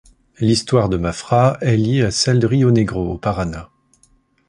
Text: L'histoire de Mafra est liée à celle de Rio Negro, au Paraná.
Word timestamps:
L'histoire 0.39 0.89
de 0.89 0.97
Mafra 0.97 1.59
est 1.61 1.77
liée 1.77 2.01
à 2.01 2.09
celle 2.09 2.39
de 2.39 2.47
Rio 2.47 2.71
Negro, 2.71 3.07
au 3.11 3.17
Paraná. 3.19 3.69